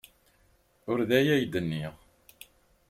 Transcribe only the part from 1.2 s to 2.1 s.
ay d-nniɣ.